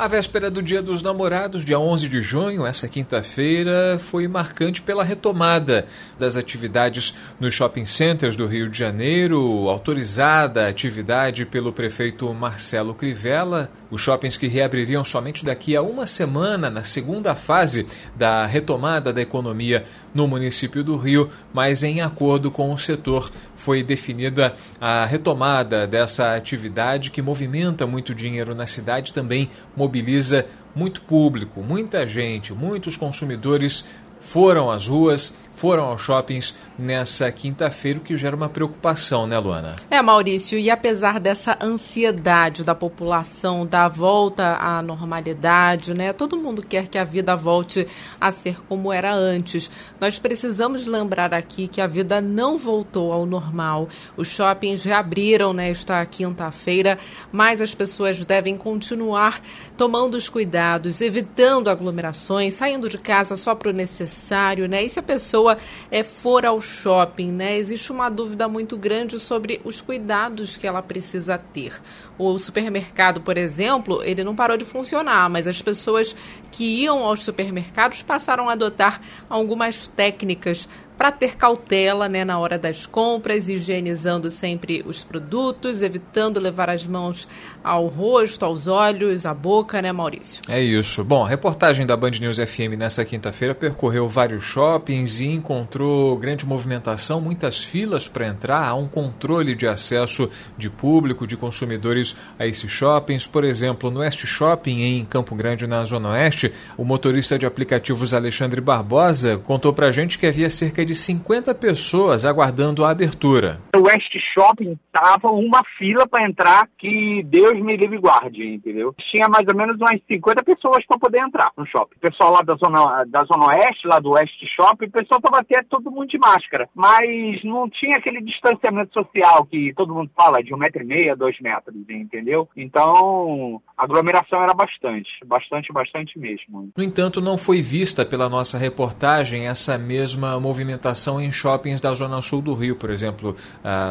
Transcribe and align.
A 0.00 0.08
véspera 0.08 0.50
do 0.50 0.62
Dia 0.62 0.80
dos 0.80 1.02
Namorados, 1.02 1.62
dia 1.62 1.78
11 1.78 2.08
de 2.08 2.22
junho, 2.22 2.64
essa 2.64 2.88
quinta-feira, 2.88 3.98
foi 4.00 4.26
marcante 4.26 4.80
pela 4.80 5.04
retomada 5.04 5.84
das 6.18 6.36
atividades 6.36 7.14
nos 7.38 7.52
shopping 7.52 7.84
centers 7.84 8.34
do 8.34 8.46
Rio 8.46 8.70
de 8.70 8.78
Janeiro, 8.78 9.68
autorizada 9.68 10.64
a 10.64 10.68
atividade 10.70 11.44
pelo 11.44 11.70
prefeito 11.70 12.32
Marcelo 12.32 12.94
Crivella. 12.94 13.70
Os 13.90 14.00
shoppings 14.00 14.38
que 14.38 14.46
reabririam 14.46 15.04
somente 15.04 15.44
daqui 15.44 15.76
a 15.76 15.82
uma 15.82 16.06
semana, 16.06 16.70
na 16.70 16.82
segunda 16.82 17.34
fase 17.34 17.86
da 18.16 18.46
retomada 18.46 19.12
da 19.12 19.20
economia 19.20 19.84
no 20.14 20.26
município 20.26 20.82
do 20.82 20.96
Rio, 20.96 21.28
mas 21.52 21.82
em 21.82 22.00
acordo 22.00 22.50
com 22.50 22.72
o 22.72 22.78
setor 22.78 23.30
foi 23.54 23.82
definida 23.82 24.54
a 24.80 25.04
retomada 25.04 25.86
dessa 25.86 26.34
atividade 26.34 27.10
que 27.10 27.20
movimenta 27.20 27.86
muito 27.86 28.14
dinheiro 28.14 28.54
na 28.54 28.66
cidade, 28.66 29.12
também 29.12 29.50
mobiliza 29.90 30.46
muito 30.72 31.02
público, 31.02 31.60
muita 31.62 32.06
gente, 32.06 32.54
muitos 32.54 32.96
consumidores 32.96 33.84
foram 34.20 34.70
às 34.70 34.86
ruas, 34.86 35.34
foram 35.52 35.86
aos 35.86 36.00
shoppings 36.00 36.54
nessa 36.80 37.30
quinta-feira, 37.30 37.98
o 37.98 38.02
que 38.02 38.16
gera 38.16 38.34
uma 38.34 38.48
preocupação, 38.48 39.26
né, 39.26 39.38
Luana? 39.38 39.76
É, 39.90 40.00
Maurício, 40.00 40.58
e 40.58 40.70
apesar 40.70 41.20
dessa 41.20 41.58
ansiedade 41.60 42.64
da 42.64 42.74
população 42.74 43.66
da 43.66 43.86
volta 43.86 44.56
à 44.56 44.80
normalidade, 44.80 45.92
né? 45.92 46.12
Todo 46.12 46.38
mundo 46.38 46.62
quer 46.62 46.88
que 46.88 46.96
a 46.96 47.04
vida 47.04 47.36
volte 47.36 47.86
a 48.18 48.30
ser 48.30 48.56
como 48.68 48.92
era 48.92 49.12
antes. 49.12 49.70
Nós 50.00 50.18
precisamos 50.18 50.86
lembrar 50.86 51.34
aqui 51.34 51.68
que 51.68 51.80
a 51.80 51.86
vida 51.86 52.20
não 52.20 52.56
voltou 52.56 53.12
ao 53.12 53.26
normal. 53.26 53.88
Os 54.16 54.28
shoppings 54.28 54.82
reabriram 54.84 55.52
nesta 55.52 56.04
quinta-feira, 56.06 56.98
mas 57.30 57.60
as 57.60 57.74
pessoas 57.74 58.24
devem 58.24 58.56
continuar 58.56 59.42
tomando 59.76 60.14
os 60.14 60.28
cuidados, 60.28 61.00
evitando 61.00 61.68
aglomerações, 61.68 62.54
saindo 62.54 62.88
de 62.88 62.96
casa 62.96 63.36
só 63.36 63.54
para 63.54 63.68
o 63.68 63.72
necessário, 63.72 64.66
né? 64.66 64.82
E 64.82 64.88
se 64.88 64.98
a 64.98 65.02
pessoa 65.02 65.58
é, 65.90 66.02
for 66.02 66.46
ao 66.46 66.60
shopping, 66.70 67.32
né, 67.32 67.56
existe 67.56 67.92
uma 67.92 68.08
dúvida 68.08 68.48
muito 68.48 68.76
grande 68.76 69.18
sobre 69.18 69.60
os 69.64 69.80
cuidados 69.80 70.56
que 70.56 70.66
ela 70.66 70.80
precisa 70.80 71.36
ter. 71.36 71.80
O 72.22 72.36
supermercado, 72.36 73.22
por 73.22 73.38
exemplo, 73.38 74.02
ele 74.04 74.22
não 74.22 74.36
parou 74.36 74.58
de 74.58 74.64
funcionar, 74.66 75.30
mas 75.30 75.46
as 75.46 75.62
pessoas 75.62 76.14
que 76.50 76.82
iam 76.82 77.02
aos 77.02 77.24
supermercados 77.24 78.02
passaram 78.02 78.50
a 78.50 78.52
adotar 78.52 79.00
algumas 79.26 79.88
técnicas 79.88 80.68
para 81.00 81.10
ter 81.10 81.34
cautela 81.34 82.10
né, 82.10 82.26
na 82.26 82.38
hora 82.38 82.58
das 82.58 82.84
compras, 82.84 83.48
higienizando 83.48 84.28
sempre 84.28 84.82
os 84.84 85.02
produtos, 85.02 85.80
evitando 85.80 86.38
levar 86.38 86.68
as 86.68 86.86
mãos 86.86 87.26
ao 87.64 87.86
rosto, 87.86 88.44
aos 88.44 88.66
olhos, 88.66 89.24
à 89.24 89.32
boca, 89.32 89.80
né, 89.80 89.92
Maurício? 89.92 90.42
É 90.46 90.60
isso. 90.60 91.02
Bom, 91.02 91.24
a 91.24 91.28
reportagem 91.30 91.86
da 91.86 91.96
Band 91.96 92.10
News 92.20 92.36
FM 92.36 92.76
nessa 92.76 93.02
quinta-feira 93.02 93.54
percorreu 93.54 94.06
vários 94.06 94.44
shoppings 94.44 95.20
e 95.20 95.28
encontrou 95.28 96.18
grande 96.18 96.44
movimentação, 96.44 97.18
muitas 97.18 97.64
filas 97.64 98.06
para 98.06 98.26
entrar, 98.26 98.68
há 98.68 98.74
um 98.74 98.86
controle 98.86 99.54
de 99.54 99.66
acesso 99.66 100.30
de 100.58 100.68
público, 100.68 101.26
de 101.26 101.34
consumidores 101.34 102.09
a 102.38 102.46
esses 102.46 102.70
shoppings. 102.70 103.26
Por 103.26 103.42
exemplo, 103.42 103.90
no 103.90 104.00
West 104.00 104.26
Shopping, 104.26 104.82
em 104.82 105.04
Campo 105.06 105.34
Grande, 105.34 105.66
na 105.66 105.82
Zona 105.84 106.10
Oeste, 106.10 106.52
o 106.76 106.84
motorista 106.84 107.38
de 107.38 107.46
aplicativos 107.46 108.12
Alexandre 108.12 108.60
Barbosa 108.60 109.38
contou 109.38 109.72
para 109.72 109.86
a 109.86 109.92
gente 109.92 110.18
que 110.18 110.26
havia 110.26 110.50
cerca 110.50 110.84
de 110.84 110.90
de 110.90 110.96
50 110.96 111.54
pessoas 111.54 112.24
aguardando 112.24 112.84
a 112.84 112.90
abertura. 112.90 113.60
O 113.76 113.82
West 113.82 114.12
Shopping 114.34 114.76
tava 114.90 115.30
uma 115.30 115.62
fila 115.78 116.04
para 116.04 116.26
entrar 116.26 116.68
que 116.76 117.22
Deus 117.22 117.60
me 117.60 117.76
livre 117.76 117.96
guarde, 117.98 118.44
entendeu? 118.54 118.92
Tinha 118.98 119.28
mais 119.28 119.46
ou 119.46 119.54
menos 119.54 119.76
umas 119.76 120.00
50 120.08 120.42
pessoas 120.42 120.84
para 120.84 120.98
poder 120.98 121.18
entrar 121.18 121.52
no 121.56 121.64
shopping. 121.64 121.94
O 121.96 122.00
pessoal 122.00 122.32
lá 122.32 122.42
da 122.42 122.56
zona, 122.56 123.04
da 123.04 123.22
zona 123.22 123.46
oeste, 123.46 123.86
lá 123.86 124.00
do 124.00 124.10
West 124.10 124.34
Shopping, 124.56 124.86
o 124.86 124.90
pessoal 124.90 125.20
tava 125.20 125.38
até 125.38 125.62
todo 125.62 125.92
mundo 125.92 126.08
de 126.08 126.18
máscara, 126.18 126.68
mas 126.74 127.44
não 127.44 127.70
tinha 127.70 127.96
aquele 127.96 128.20
distanciamento 128.20 128.92
social 128.92 129.44
que 129.44 129.72
todo 129.74 129.94
mundo 129.94 130.10
fala 130.16 130.42
de 130.42 130.52
um 130.52 130.58
metro 130.58 130.82
e 130.82 130.86
meio, 130.86 131.16
dois 131.16 131.38
metros, 131.40 131.76
entendeu? 132.00 132.48
Então, 132.56 133.60
a 133.76 133.84
aglomeração 133.84 134.42
era 134.42 134.54
bastante, 134.54 135.08
bastante, 135.24 135.72
bastante 135.72 136.18
mesmo. 136.18 136.70
No 136.76 136.82
entanto, 136.82 137.20
não 137.20 137.36
foi 137.36 137.62
vista 137.62 138.04
pela 138.04 138.28
nossa 138.28 138.58
reportagem 138.58 139.46
essa 139.46 139.78
mesma 139.78 140.38
movimentação 140.38 141.20
em 141.20 141.30
shoppings 141.30 141.80
da 141.80 141.92
zona 141.94 142.20
sul 142.22 142.42
do 142.42 142.54
Rio, 142.54 142.76
por 142.76 142.90
exemplo. 142.90 143.34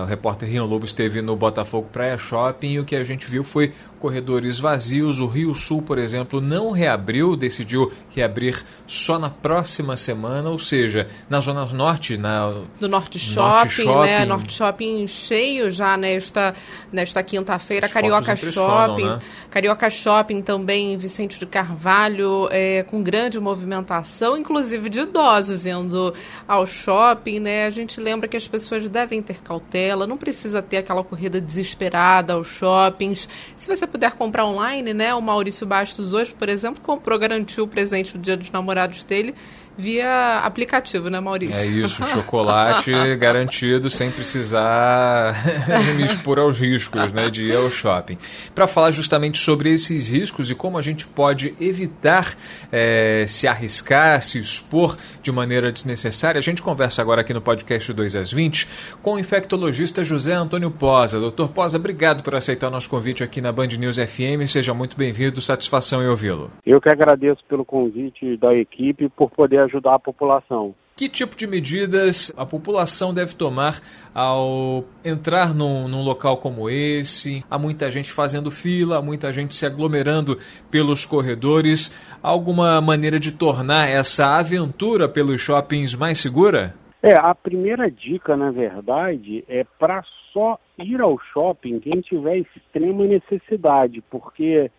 o 0.03 0.05
repórter 0.05 0.49
Rino 0.49 0.65
Lobo 0.65 0.85
esteve 0.85 1.21
no 1.21 1.35
Botafogo 1.35 1.89
Praia 1.91 2.17
Shopping 2.17 2.73
e 2.73 2.79
o 2.79 2.85
que 2.85 2.95
a 2.95 3.03
gente 3.03 3.27
viu 3.27 3.43
foi 3.43 3.71
corredores 3.99 4.59
vazios. 4.59 5.19
O 5.19 5.27
Rio 5.27 5.53
Sul, 5.53 5.81
por 5.81 5.97
exemplo, 5.97 6.39
não 6.39 6.71
reabriu, 6.71 7.35
decidiu 7.35 7.91
reabrir 8.09 8.63
só 8.87 9.19
na 9.19 9.29
próxima 9.29 9.95
semana, 9.95 10.49
ou 10.49 10.57
seja, 10.57 11.05
na 11.29 11.39
zona 11.41 11.65
norte, 11.65 12.17
na 12.17 12.49
do 12.79 12.87
Norte 12.87 13.19
Shopping, 13.19 13.49
norte 13.49 13.69
shopping. 13.83 14.07
né? 14.07 14.25
Norte 14.25 14.53
Shopping 14.53 15.07
cheio 15.07 15.69
já 15.69 15.97
nesta 15.97 16.53
nesta 16.91 17.21
quinta-feira, 17.21 17.88
Carioca 17.91 18.35
Shopping, 18.35 19.05
né? 19.05 19.19
Carioca 19.49 19.89
Shopping 19.89 20.41
também, 20.41 20.97
Vicente 20.97 21.39
de 21.39 21.45
Carvalho, 21.45 22.47
é, 22.51 22.83
com 22.83 23.01
grande 23.01 23.39
movimentação, 23.39 24.37
inclusive 24.37 24.89
de 24.89 25.01
idosos 25.01 25.65
indo 25.65 26.13
ao 26.47 26.65
shopping, 26.65 27.39
né? 27.39 27.65
A 27.65 27.71
gente 27.71 27.99
lembra 27.99 28.27
que 28.27 28.37
as 28.37 28.47
pessoas 28.47 28.89
devem 28.89 29.21
ter 29.21 29.41
cautela, 29.41 30.05
não 30.05 30.17
precisa 30.17 30.61
ter 30.61 30.77
aquela 30.77 31.03
corrida 31.03 31.41
desesperada 31.41 32.33
aos 32.33 32.47
shoppings. 32.47 33.27
Se 33.55 33.67
você 33.67 33.85
puder 33.85 34.11
comprar 34.11 34.45
online, 34.45 34.93
né? 34.93 35.13
O 35.13 35.21
Maurício 35.21 35.65
Bastos 35.65 36.13
hoje, 36.13 36.33
por 36.33 36.49
exemplo, 36.49 36.81
comprou, 36.81 37.17
garantiu 37.17 37.63
o 37.63 37.67
presente 37.67 38.13
do 38.13 38.19
Dia 38.19 38.37
dos 38.37 38.51
Namorados 38.51 39.05
dele 39.05 39.35
via 39.77 40.39
aplicativo, 40.39 41.09
né, 41.09 41.19
Maurício? 41.19 41.63
É 41.63 41.65
isso, 41.65 42.05
chocolate 42.05 42.91
garantido 43.17 43.89
sem 43.89 44.11
precisar 44.11 45.33
me 45.95 46.03
expor 46.03 46.39
aos 46.39 46.59
riscos 46.59 47.11
né, 47.13 47.29
de 47.29 47.45
ir 47.45 47.55
ao 47.55 47.69
shopping. 47.69 48.17
Para 48.53 48.67
falar 48.67 48.91
justamente 48.91 49.37
sobre 49.39 49.71
esses 49.71 50.11
riscos 50.11 50.51
e 50.51 50.55
como 50.55 50.77
a 50.77 50.81
gente 50.81 51.07
pode 51.07 51.53
evitar 51.59 52.35
é, 52.71 53.25
se 53.27 53.47
arriscar, 53.47 54.21
se 54.21 54.39
expor 54.39 54.97
de 55.21 55.31
maneira 55.31 55.71
desnecessária, 55.71 56.39
a 56.39 56.41
gente 56.41 56.61
conversa 56.61 57.01
agora 57.01 57.21
aqui 57.21 57.33
no 57.33 57.41
podcast 57.41 57.93
2 57.93 58.15
às 58.15 58.31
20 58.31 58.67
com 59.01 59.13
o 59.13 59.19
infectologista 59.19 60.03
José 60.03 60.33
Antônio 60.33 60.71
Posa. 60.71 61.19
Doutor 61.19 61.49
Posa, 61.49 61.77
obrigado 61.77 62.23
por 62.23 62.35
aceitar 62.35 62.67
o 62.67 62.71
nosso 62.71 62.89
convite 62.89 63.23
aqui 63.23 63.41
na 63.41 63.51
Band 63.51 63.67
News 63.67 63.97
FM. 63.97 64.45
Seja 64.47 64.73
muito 64.73 64.97
bem-vindo, 64.97 65.41
satisfação 65.41 66.03
em 66.03 66.07
ouvi-lo. 66.07 66.49
Eu 66.65 66.81
que 66.81 66.89
agradeço 66.89 67.43
pelo 67.47 67.63
convite 67.63 68.37
da 68.37 68.53
equipe 68.53 69.09
por 69.09 69.29
poder 69.29 69.68
ajudar 69.69 69.95
a 69.95 69.99
população. 69.99 70.75
Que 70.99 71.07
tipo 71.07 71.33
de 71.33 71.47
medidas 71.47 72.29
a 72.35 72.45
população 72.45 73.13
deve 73.13 73.33
tomar 73.33 73.79
ao 74.13 74.83
entrar 75.05 75.55
num, 75.55 75.87
num, 75.87 76.03
local 76.03 76.35
como 76.35 76.69
esse? 76.69 77.41
Há 77.49 77.57
muita 77.57 77.89
gente 77.89 78.11
fazendo 78.11 78.51
fila, 78.51 78.97
há 78.97 79.01
muita 79.01 79.31
gente 79.31 79.55
se 79.55 79.65
aglomerando 79.65 80.37
pelos 80.69 81.05
corredores. 81.05 81.89
Há 82.21 82.27
alguma 82.27 82.81
maneira 82.81 83.17
de 83.17 83.31
tornar 83.31 83.89
essa 83.89 84.37
aventura 84.37 85.07
pelos 85.07 85.39
shoppings 85.39 85.95
mais 85.95 86.19
segura? 86.19 86.75
É, 87.01 87.15
a 87.15 87.33
primeira 87.33 87.89
dica, 87.89 88.35
na 88.35 88.51
verdade, 88.51 89.45
é 89.47 89.65
para 89.79 90.03
só 90.33 90.59
ir 90.77 90.99
ao 90.99 91.17
shopping 91.31 91.79
quem 91.79 92.01
tiver 92.01 92.39
extrema 92.39 93.05
necessidade, 93.05 94.03
porque 94.09 94.69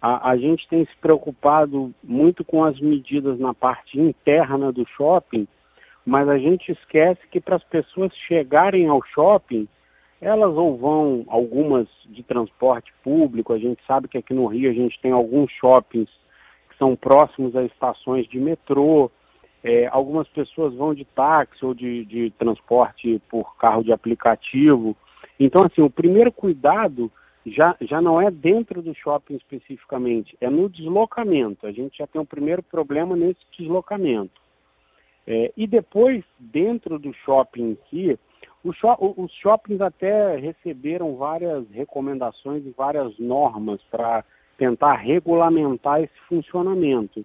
a, 0.00 0.30
a, 0.30 0.36
gente 0.36 0.66
tem 0.68 0.84
se 0.84 0.96
preocupado 1.00 1.92
muito 2.02 2.44
com 2.44 2.64
as 2.64 2.78
medidas 2.80 3.38
na 3.38 3.52
parte 3.52 4.00
interna 4.00 4.72
do 4.72 4.86
shopping, 4.96 5.46
mas 6.04 6.28
a 6.28 6.38
gente 6.38 6.72
esquece 6.72 7.20
que 7.30 7.40
para 7.40 7.56
as 7.56 7.64
pessoas 7.64 8.12
chegarem 8.26 8.88
ao 8.88 9.02
shopping, 9.02 9.68
elas 10.20 10.54
ou 10.54 10.76
vão, 10.76 11.24
algumas 11.28 11.86
de 12.06 12.22
transporte 12.22 12.92
público, 13.02 13.52
a 13.52 13.58
gente 13.58 13.82
sabe 13.86 14.08
que 14.08 14.18
aqui 14.18 14.34
no 14.34 14.46
Rio 14.46 14.70
a 14.70 14.74
gente 14.74 14.98
tem 15.00 15.12
alguns 15.12 15.50
shoppings 15.52 16.08
que 16.68 16.76
são 16.78 16.96
próximos 16.96 17.54
a 17.54 17.62
estações 17.62 18.26
de 18.28 18.38
metrô, 18.38 19.10
é, 19.62 19.86
algumas 19.88 20.26
pessoas 20.28 20.74
vão 20.74 20.94
de 20.94 21.04
táxi 21.04 21.64
ou 21.64 21.74
de, 21.74 22.04
de 22.06 22.30
transporte 22.38 23.20
por 23.28 23.56
carro 23.56 23.84
de 23.84 23.92
aplicativo. 23.92 24.96
Então, 25.38 25.64
assim, 25.64 25.82
o 25.82 25.90
primeiro 25.90 26.32
cuidado 26.32 27.10
já, 27.50 27.76
já 27.80 28.00
não 28.00 28.20
é 28.20 28.30
dentro 28.30 28.82
do 28.82 28.94
shopping 28.94 29.34
especificamente, 29.34 30.36
é 30.40 30.48
no 30.48 30.68
deslocamento. 30.68 31.66
A 31.66 31.72
gente 31.72 31.98
já 31.98 32.06
tem 32.06 32.20
um 32.20 32.26
primeiro 32.26 32.62
problema 32.62 33.16
nesse 33.16 33.40
deslocamento. 33.58 34.40
É, 35.26 35.52
e 35.56 35.66
depois, 35.66 36.24
dentro 36.38 36.98
do 36.98 37.12
shopping 37.12 37.70
em 37.70 37.78
si, 37.88 38.18
os 38.62 39.32
shoppings 39.40 39.80
até 39.80 40.36
receberam 40.36 41.16
várias 41.16 41.68
recomendações 41.70 42.64
e 42.66 42.74
várias 42.76 43.18
normas 43.18 43.80
para 43.90 44.24
tentar 44.58 44.96
regulamentar 44.96 46.02
esse 46.02 46.20
funcionamento. 46.28 47.24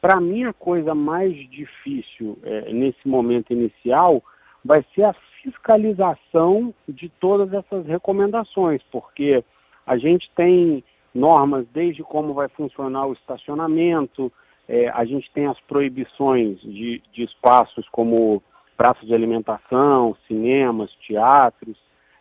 Para 0.00 0.20
mim, 0.20 0.44
a 0.44 0.52
coisa 0.52 0.94
mais 0.94 1.34
difícil 1.50 2.38
é, 2.42 2.72
nesse 2.72 3.08
momento 3.08 3.52
inicial 3.52 4.22
vai 4.62 4.84
ser 4.94 5.04
a 5.04 5.14
fiscalização 5.42 6.74
de 6.88 7.08
todas 7.08 7.52
essas 7.52 7.86
recomendações, 7.86 8.82
porque 8.90 9.42
a 9.86 9.96
gente 9.96 10.30
tem 10.34 10.82
normas 11.14 11.66
desde 11.72 12.02
como 12.02 12.34
vai 12.34 12.48
funcionar 12.48 13.06
o 13.06 13.12
estacionamento, 13.12 14.32
é, 14.68 14.88
a 14.88 15.04
gente 15.04 15.30
tem 15.32 15.46
as 15.46 15.58
proibições 15.60 16.60
de, 16.60 17.00
de 17.12 17.22
espaços 17.22 17.88
como 17.90 18.42
praças 18.76 19.06
de 19.06 19.14
alimentação, 19.14 20.16
cinemas, 20.26 20.90
teatros, 21.06 21.76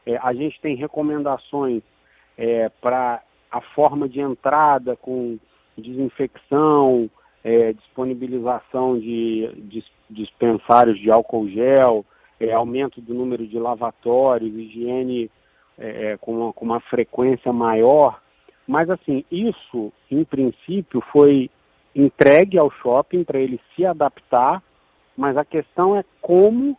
é, 0.05 0.17
a 0.17 0.33
gente 0.33 0.61
tem 0.61 0.75
recomendações 0.75 1.81
é, 2.37 2.69
para 2.81 3.21
a 3.51 3.61
forma 3.61 4.07
de 4.07 4.19
entrada 4.19 4.95
com 4.95 5.37
desinfecção, 5.77 7.09
é, 7.43 7.73
disponibilização 7.73 8.99
de, 8.99 9.49
de 9.63 9.83
dispensários 10.09 10.99
de 10.99 11.09
álcool 11.09 11.49
gel, 11.49 12.05
é, 12.39 12.53
aumento 12.53 13.01
do 13.01 13.13
número 13.13 13.45
de 13.47 13.57
lavatórios, 13.57 14.53
higiene 14.53 15.29
é, 15.77 16.11
é, 16.11 16.17
com, 16.17 16.33
uma, 16.33 16.53
com 16.53 16.65
uma 16.65 16.79
frequência 16.79 17.51
maior. 17.51 18.21
Mas, 18.67 18.89
assim, 18.89 19.23
isso, 19.31 19.91
em 20.09 20.23
princípio, 20.23 21.01
foi 21.11 21.49
entregue 21.95 22.57
ao 22.57 22.71
shopping 22.71 23.23
para 23.23 23.39
ele 23.39 23.59
se 23.75 23.85
adaptar, 23.85 24.61
mas 25.15 25.37
a 25.37 25.45
questão 25.45 25.95
é 25.95 26.03
como 26.21 26.77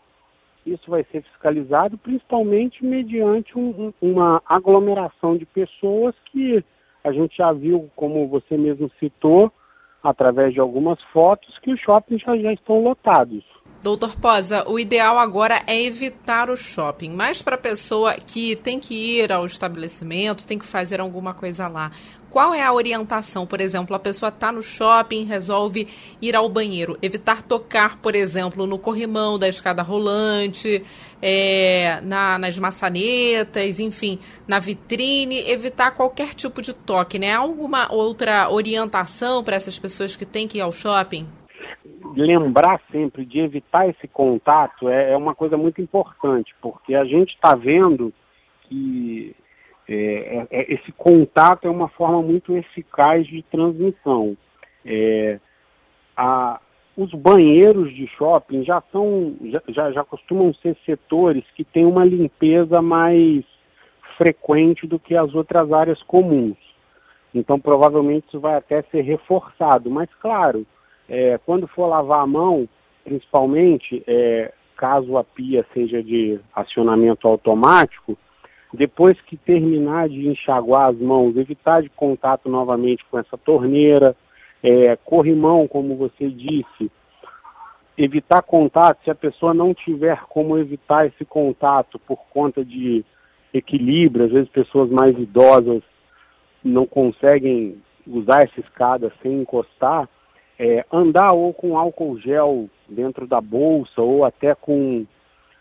isso 0.66 0.90
vai 0.90 1.04
ser 1.04 1.22
fiscalizado, 1.22 1.96
principalmente 1.96 2.84
mediante 2.84 3.56
um, 3.56 3.93
uma 4.02 4.43
aglomeração 4.46 5.37
de 5.37 5.46
pessoas 5.46 6.14
que 6.26 6.62
a 7.04 7.12
gente 7.12 7.37
já 7.37 7.52
viu, 7.52 7.88
como 7.94 8.26
você 8.26 8.56
mesmo 8.56 8.90
citou, 8.98 9.52
através 10.02 10.52
de 10.52 10.60
algumas 10.60 11.00
fotos, 11.12 11.56
que 11.60 11.72
os 11.72 11.81
shoppings 11.81 12.20
já, 12.20 12.37
já 12.37 12.52
estão 12.52 12.82
lotados. 12.82 13.44
Doutor 13.87 14.17
Posa, 14.17 14.69
o 14.69 14.81
ideal 14.81 15.17
agora 15.17 15.62
é 15.65 15.81
evitar 15.81 16.50
o 16.50 16.56
shopping, 16.56 17.11
mas 17.11 17.41
para 17.41 17.55
a 17.55 17.59
pessoa 17.59 18.15
que 18.15 18.56
tem 18.56 18.81
que 18.81 18.93
ir 18.93 19.33
ao 19.33 19.47
estabelecimento, 19.47 20.44
tem 20.44 20.59
que 20.59 20.67
fazer 20.67 21.00
alguma 21.00 21.33
coisa 21.33 21.69
lá. 21.69 21.93
Qual 22.29 22.53
é 22.53 22.61
a 22.65 22.73
orientação? 22.73 23.47
Por 23.47 23.61
exemplo, 23.61 23.94
a 23.94 23.99
pessoa 24.00 24.31
está 24.31 24.50
no 24.50 24.61
shopping, 24.61 25.23
resolve 25.23 25.87
ir 26.21 26.35
ao 26.35 26.49
banheiro, 26.49 26.99
evitar 27.00 27.43
tocar, 27.43 27.99
por 27.99 28.17
exemplo, 28.17 28.67
no 28.67 28.77
corrimão 28.77 29.38
da 29.38 29.49
escada 29.49 29.85
rolante, 29.85 30.85
é, 31.23 32.00
na, 32.03 32.41
nas 32.41 32.59
maçanetas, 32.59 33.79
enfim, 33.79 34.19
na 34.49 34.59
vitrine, 34.59 35.49
evitar 35.49 35.93
qualquer 35.93 36.35
tipo 36.35 36.61
de 36.61 36.73
toque, 36.73 37.21
né? 37.21 37.35
Alguma 37.35 37.93
outra 37.93 38.50
orientação 38.50 39.44
para 39.44 39.55
essas 39.55 39.79
pessoas 39.79 40.17
que 40.17 40.27
têm 40.27 40.49
que 40.49 40.59
ir 40.59 40.62
ao 40.62 40.73
shopping? 40.73 41.29
Lembrar 42.17 42.81
sempre 42.91 43.25
de 43.25 43.41
evitar 43.41 43.89
esse 43.89 44.09
contato 44.09 44.89
é, 44.89 45.13
é 45.13 45.17
uma 45.17 45.35
coisa 45.35 45.57
muito 45.57 45.81
importante, 45.83 46.55
porque 46.61 46.95
a 46.95 47.05
gente 47.05 47.35
está 47.35 47.55
vendo 47.55 48.13
que 48.63 49.35
é, 49.89 49.95
é, 49.95 50.47
é, 50.51 50.75
esse 50.75 50.91
contato 50.93 51.67
é 51.67 51.71
uma 51.71 51.89
forma 51.89 52.21
muito 52.23 52.57
eficaz 52.57 53.27
de 53.27 53.43
transmissão. 53.43 54.37
É, 54.85 55.39
a, 56.17 56.61
os 56.97 57.13
banheiros 57.13 57.95
de 57.95 58.07
shopping 58.09 58.65
já 58.65 58.83
são, 58.91 59.37
já, 59.45 59.63
já, 59.69 59.93
já 59.93 60.05
costumam 60.05 60.53
ser 60.55 60.77
setores 60.85 61.45
que 61.55 61.65
têm 61.65 61.85
uma 61.85 62.05
limpeza 62.05 62.81
mais 62.81 63.45
frequente 64.17 64.87
do 64.87 64.99
que 64.99 65.15
as 65.15 65.35
outras 65.35 65.71
áreas 65.73 66.03
comuns. 66.05 66.57
Então, 67.35 67.61
provavelmente 67.61 68.27
isso 68.29 68.41
vai 68.41 68.57
até 68.57 68.83
ser 68.85 69.03
reforçado. 69.03 69.91
Mas, 69.91 70.09
claro, 70.15 70.67
é, 71.08 71.38
quando 71.44 71.67
for 71.69 71.87
lavar 71.87 72.23
a 72.23 72.26
mão, 72.26 72.69
principalmente, 73.05 74.03
é, 74.06 74.53
caso 74.76 75.17
a 75.17 75.25
pia 75.25 75.64
seja 75.73 76.03
de 76.03 76.38
acionamento 76.55 77.26
automático, 77.26 78.19
depois 78.73 79.19
que 79.23 79.37
terminar 79.37 80.08
de 80.08 80.29
enxaguar 80.29 80.91
as 80.91 80.99
mãos, 80.99 81.37
evitar 81.37 81.82
de 81.82 81.88
contato 81.88 82.49
novamente 82.49 83.05
com 83.11 83.19
essa 83.19 83.38
torneira, 83.38 84.14
é, 84.62 84.97
corrimão, 84.97 85.67
como 85.69 85.97
você 85.97 86.29
disse, 86.29 86.91
evitar 87.97 88.43
contato, 88.43 89.03
se 89.05 89.11
a 89.11 89.14
pessoa 89.14 89.55
não 89.55 89.73
tiver 89.73 90.20
como 90.29 90.58
evitar 90.58 91.06
esse 91.06 91.25
contato 91.25 91.99
por 92.00 92.19
conta 92.31 92.64
de 92.64 93.05
equilíbrio, 93.55 94.26
às 94.26 94.32
vezes 94.32 94.49
pessoas 94.50 94.91
mais 94.91 95.17
idosas 95.19 95.82
não 96.62 96.87
conseguem 96.87 97.81
usar 98.06 98.43
essa 98.43 98.61
escada 98.61 99.12
sem 99.23 99.41
encostar, 99.41 100.08
é, 100.58 100.85
andar 100.93 101.32
ou 101.32 101.53
com 101.53 101.76
álcool 101.76 102.19
gel 102.19 102.69
dentro 102.88 103.26
da 103.26 103.41
bolsa 103.41 104.00
ou 104.00 104.25
até 104.25 104.55
com 104.55 105.06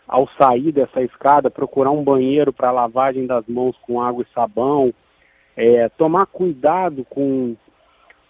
ao 0.08 0.28
sair 0.40 0.70
dessa 0.70 1.02
escada 1.02 1.50
procurar 1.50 1.90
um 1.90 2.04
banheiro 2.04 2.52
para 2.52 2.70
lavagem 2.70 3.26
das 3.26 3.44
mãos 3.46 3.76
com 3.82 4.00
água 4.00 4.22
e 4.22 4.32
sabão, 4.32 4.94
é, 5.56 5.88
tomar 5.90 6.26
cuidado 6.26 7.04
com 7.10 7.56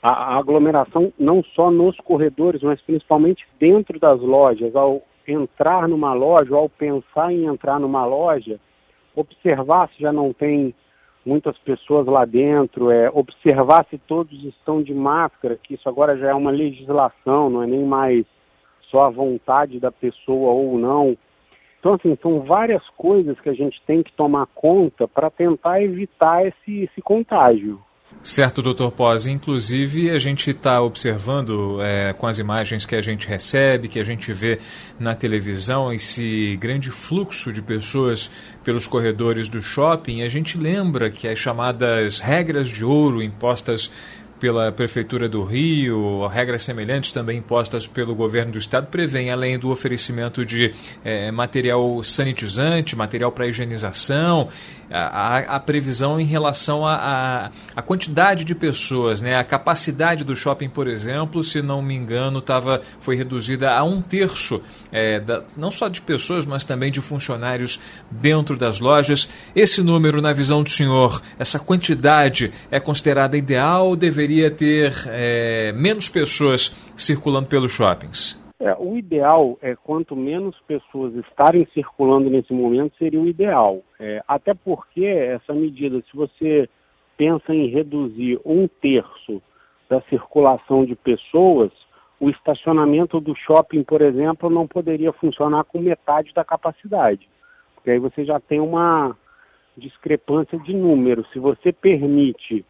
a, 0.02 0.10
a, 0.10 0.38
aglomeração 0.38 1.12
não 1.18 1.42
só 1.42 1.70
nos 1.70 1.96
corredores, 1.98 2.62
mas 2.62 2.80
principalmente 2.80 3.46
dentro 3.60 3.98
das 3.98 4.20
lojas. 4.20 4.74
Ao 4.74 5.02
entrar 5.26 5.88
numa 5.88 6.14
loja, 6.14 6.54
ou 6.54 6.60
ao 6.60 6.68
pensar 6.68 7.32
em 7.32 7.44
entrar 7.44 7.78
numa 7.80 8.06
loja, 8.06 8.58
observar 9.14 9.88
se 9.90 10.00
já 10.00 10.12
não 10.12 10.32
tem 10.32 10.74
muitas 11.26 11.58
pessoas 11.58 12.06
lá 12.06 12.24
dentro, 12.24 12.90
é, 12.90 13.10
observar 13.12 13.84
se 13.90 13.98
todos 13.98 14.32
estão 14.44 14.80
de 14.80 14.94
máscara, 14.94 15.58
que 15.60 15.74
isso 15.74 15.88
agora 15.88 16.16
já 16.16 16.30
é 16.30 16.34
uma 16.34 16.52
legislação, 16.52 17.50
não 17.50 17.62
é 17.64 17.66
nem 17.66 17.84
mais 17.84 18.24
só 18.82 19.02
a 19.02 19.10
vontade 19.10 19.80
da 19.80 19.90
pessoa 19.90 20.52
ou 20.52 20.78
não. 20.78 21.16
Então, 21.80 21.94
assim, 21.94 22.16
são 22.22 22.40
várias 22.40 22.82
coisas 22.90 23.38
que 23.40 23.48
a 23.48 23.54
gente 23.54 23.82
tem 23.86 24.02
que 24.02 24.12
tomar 24.12 24.46
conta 24.46 25.08
para 25.08 25.28
tentar 25.28 25.82
evitar 25.82 26.46
esse, 26.46 26.82
esse 26.84 27.02
contágio. 27.02 27.80
Certo, 28.26 28.60
doutor 28.60 28.90
Pós. 28.90 29.28
Inclusive, 29.28 30.10
a 30.10 30.18
gente 30.18 30.50
está 30.50 30.82
observando 30.82 31.78
é, 31.80 32.12
com 32.12 32.26
as 32.26 32.40
imagens 32.40 32.84
que 32.84 32.96
a 32.96 33.00
gente 33.00 33.28
recebe, 33.28 33.86
que 33.86 34.00
a 34.00 34.04
gente 34.04 34.32
vê 34.32 34.58
na 34.98 35.14
televisão, 35.14 35.92
esse 35.92 36.56
grande 36.60 36.90
fluxo 36.90 37.52
de 37.52 37.62
pessoas 37.62 38.28
pelos 38.64 38.88
corredores 38.88 39.46
do 39.46 39.62
shopping. 39.62 40.22
A 40.22 40.28
gente 40.28 40.58
lembra 40.58 41.08
que 41.08 41.28
as 41.28 41.38
chamadas 41.38 42.18
regras 42.18 42.66
de 42.66 42.84
ouro 42.84 43.22
impostas 43.22 43.92
pela 44.38 44.70
Prefeitura 44.70 45.28
do 45.28 45.42
Rio, 45.42 46.26
regras 46.26 46.62
semelhantes 46.62 47.12
também 47.12 47.38
impostas 47.38 47.86
pelo 47.86 48.14
governo 48.14 48.52
do 48.52 48.58
estado, 48.58 48.86
prevêem, 48.88 49.30
além 49.30 49.58
do 49.58 49.70
oferecimento 49.70 50.44
de 50.44 50.74
é, 51.04 51.30
material 51.30 52.02
sanitizante, 52.02 52.94
material 52.94 53.32
para 53.32 53.46
higienização, 53.46 54.48
a, 54.90 55.38
a, 55.56 55.60
previsão 55.60 56.20
em 56.20 56.24
relação 56.24 56.86
à 56.86 57.50
quantidade 57.84 58.44
de 58.44 58.54
pessoas, 58.54 59.20
né? 59.20 59.36
a 59.36 59.42
capacidade 59.42 60.22
do 60.22 60.36
shopping, 60.36 60.68
por 60.68 60.86
exemplo, 60.86 61.42
se 61.42 61.60
não 61.60 61.82
me 61.82 61.94
engano, 61.94 62.40
tava, 62.40 62.80
foi 63.00 63.16
reduzida 63.16 63.72
a 63.72 63.82
um 63.82 64.00
terço, 64.00 64.62
é, 64.92 65.18
da, 65.18 65.42
não 65.56 65.70
só 65.70 65.88
de 65.88 66.00
pessoas, 66.00 66.46
mas 66.46 66.62
também 66.62 66.90
de 66.92 67.00
funcionários 67.00 67.80
dentro 68.10 68.56
das 68.56 68.78
lojas. 68.78 69.28
Esse 69.54 69.82
número, 69.82 70.22
na 70.22 70.32
visão 70.32 70.62
do 70.62 70.70
senhor, 70.70 71.20
essa 71.38 71.58
quantidade 71.58 72.52
é 72.70 72.78
considerada 72.78 73.36
ideal 73.36 73.88
ou 73.88 73.96
deveria 73.96 74.25
ter 74.50 74.92
é, 75.08 75.72
menos 75.72 76.08
pessoas 76.08 76.70
circulando 76.96 77.48
pelos 77.48 77.72
shoppings? 77.72 78.44
É, 78.58 78.74
o 78.78 78.96
ideal 78.96 79.58
é 79.60 79.76
quanto 79.76 80.16
menos 80.16 80.58
pessoas 80.66 81.14
estarem 81.14 81.66
circulando 81.74 82.30
nesse 82.30 82.52
momento 82.52 82.96
seria 82.96 83.20
o 83.20 83.28
ideal. 83.28 83.82
É, 84.00 84.22
até 84.26 84.54
porque 84.54 85.04
essa 85.04 85.52
medida, 85.52 86.02
se 86.10 86.16
você 86.16 86.68
pensa 87.16 87.54
em 87.54 87.68
reduzir 87.68 88.40
um 88.44 88.66
terço 88.66 89.42
da 89.88 90.00
circulação 90.02 90.84
de 90.84 90.94
pessoas, 90.94 91.70
o 92.18 92.30
estacionamento 92.30 93.20
do 93.20 93.34
shopping, 93.36 93.82
por 93.82 94.00
exemplo, 94.00 94.48
não 94.48 94.66
poderia 94.66 95.12
funcionar 95.12 95.64
com 95.64 95.78
metade 95.78 96.32
da 96.34 96.44
capacidade. 96.44 97.28
Porque 97.74 97.90
aí 97.90 97.98
você 97.98 98.24
já 98.24 98.40
tem 98.40 98.58
uma 98.58 99.16
discrepância 99.76 100.58
de 100.58 100.74
número. 100.74 101.26
Se 101.32 101.38
você 101.38 101.72
permite 101.72 102.64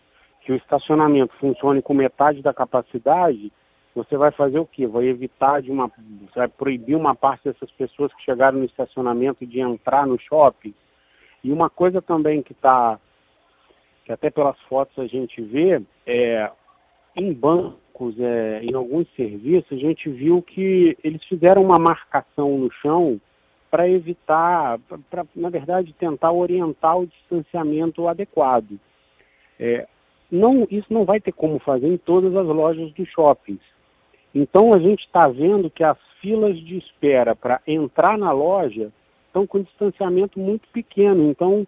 que 0.46 0.52
o 0.52 0.56
estacionamento 0.56 1.34
funcione 1.40 1.82
com 1.82 1.92
metade 1.92 2.40
da 2.40 2.54
capacidade, 2.54 3.52
você 3.92 4.16
vai 4.16 4.30
fazer 4.30 4.60
o 4.60 4.66
quê? 4.66 4.86
Vai 4.86 5.06
evitar 5.06 5.60
de 5.60 5.72
uma. 5.72 5.90
Vai 6.36 6.46
proibir 6.46 6.94
uma 6.94 7.16
parte 7.16 7.50
dessas 7.50 7.68
pessoas 7.72 8.14
que 8.14 8.22
chegaram 8.22 8.58
no 8.58 8.64
estacionamento 8.64 9.44
de 9.44 9.58
entrar 9.58 10.06
no 10.06 10.16
shopping. 10.20 10.72
E 11.42 11.50
uma 11.50 11.68
coisa 11.68 12.00
também 12.00 12.42
que 12.42 12.52
está. 12.52 12.96
que 14.04 14.12
até 14.12 14.30
pelas 14.30 14.56
fotos 14.68 14.96
a 15.00 15.06
gente 15.08 15.42
vê, 15.42 15.82
é 16.06 16.48
em 17.16 17.32
bancos, 17.32 18.14
é, 18.20 18.60
em 18.62 18.72
alguns 18.72 19.08
serviços, 19.16 19.72
a 19.72 19.80
gente 19.80 20.08
viu 20.08 20.40
que 20.42 20.96
eles 21.02 21.24
fizeram 21.24 21.62
uma 21.62 21.78
marcação 21.78 22.56
no 22.56 22.70
chão 22.70 23.20
para 23.68 23.88
evitar, 23.88 24.78
para, 25.10 25.26
na 25.34 25.50
verdade, 25.50 25.92
tentar 25.94 26.30
orientar 26.30 26.96
o 26.98 27.06
distanciamento 27.06 28.06
adequado. 28.06 28.78
É, 29.58 29.88
não, 30.30 30.66
isso 30.70 30.92
não 30.92 31.04
vai 31.04 31.20
ter 31.20 31.32
como 31.32 31.58
fazer 31.58 31.88
em 31.88 31.96
todas 31.96 32.34
as 32.34 32.46
lojas 32.46 32.92
dos 32.92 33.08
shoppings. 33.08 33.60
Então 34.34 34.70
a 34.74 34.78
gente 34.78 35.04
está 35.04 35.28
vendo 35.28 35.70
que 35.70 35.82
as 35.82 35.98
filas 36.20 36.58
de 36.58 36.76
espera 36.76 37.34
para 37.34 37.60
entrar 37.66 38.18
na 38.18 38.32
loja 38.32 38.92
estão 39.26 39.46
com 39.46 39.62
distanciamento 39.62 40.38
muito 40.38 40.68
pequeno. 40.72 41.30
Então 41.30 41.66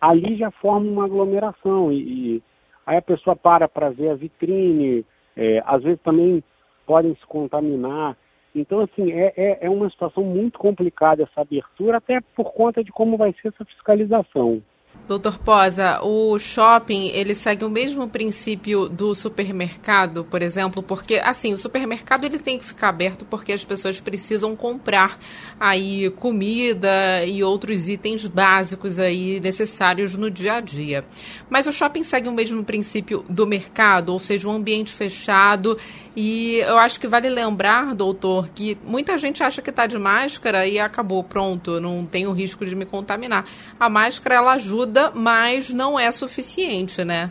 ali 0.00 0.36
já 0.36 0.50
forma 0.50 0.90
uma 0.90 1.04
aglomeração 1.04 1.92
e, 1.92 1.96
e 2.36 2.42
aí 2.86 2.96
a 2.96 3.02
pessoa 3.02 3.34
para 3.34 3.68
para 3.68 3.90
ver 3.90 4.10
a 4.10 4.14
vitrine, 4.14 5.04
é, 5.36 5.62
às 5.66 5.82
vezes 5.82 6.00
também 6.02 6.42
podem 6.86 7.14
se 7.16 7.26
contaminar. 7.26 8.16
Então, 8.54 8.80
assim, 8.80 9.12
é, 9.12 9.34
é, 9.36 9.58
é 9.66 9.70
uma 9.70 9.90
situação 9.90 10.24
muito 10.24 10.58
complicada 10.58 11.22
essa 11.22 11.42
abertura, 11.42 11.98
até 11.98 12.20
por 12.34 12.54
conta 12.54 12.82
de 12.82 12.90
como 12.90 13.18
vai 13.18 13.34
ser 13.34 13.48
essa 13.48 13.64
fiscalização. 13.66 14.62
Doutor 15.08 15.38
Posa, 15.38 16.00
o 16.02 16.36
shopping 16.36 17.06
ele 17.10 17.32
segue 17.32 17.64
o 17.64 17.70
mesmo 17.70 18.08
princípio 18.08 18.88
do 18.88 19.14
supermercado, 19.14 20.24
por 20.24 20.42
exemplo, 20.42 20.82
porque 20.82 21.14
assim 21.24 21.52
o 21.52 21.56
supermercado 21.56 22.24
ele 22.24 22.40
tem 22.40 22.58
que 22.58 22.64
ficar 22.64 22.88
aberto 22.88 23.24
porque 23.24 23.52
as 23.52 23.64
pessoas 23.64 24.00
precisam 24.00 24.56
comprar 24.56 25.16
aí 25.60 26.10
comida 26.16 27.24
e 27.24 27.44
outros 27.44 27.88
itens 27.88 28.26
básicos 28.26 28.98
aí 28.98 29.38
necessários 29.38 30.14
no 30.14 30.28
dia 30.28 30.54
a 30.54 30.60
dia. 30.60 31.04
Mas 31.48 31.68
o 31.68 31.72
shopping 31.72 32.02
segue 32.02 32.28
o 32.28 32.32
mesmo 32.32 32.64
princípio 32.64 33.24
do 33.28 33.46
mercado, 33.46 34.08
ou 34.08 34.18
seja, 34.18 34.48
um 34.48 34.56
ambiente 34.56 34.90
fechado. 34.92 35.78
E 36.16 36.56
eu 36.66 36.78
acho 36.78 36.98
que 36.98 37.06
vale 37.06 37.28
lembrar, 37.28 37.94
doutor, 37.94 38.48
que 38.48 38.76
muita 38.84 39.16
gente 39.16 39.40
acha 39.42 39.62
que 39.62 39.70
está 39.70 39.86
de 39.86 39.98
máscara 39.98 40.66
e 40.66 40.80
acabou, 40.80 41.22
pronto, 41.22 41.80
não 41.80 42.04
tem 42.04 42.26
o 42.26 42.32
risco 42.32 42.66
de 42.66 42.74
me 42.74 42.84
contaminar. 42.84 43.44
A 43.78 43.88
máscara 43.88 44.36
ela 44.36 44.54
ajuda 44.54 44.95
ajuda, 44.96 45.12
mas 45.14 45.72
não 45.72 45.98
é 45.98 46.10
suficiente, 46.10 47.04
né? 47.04 47.30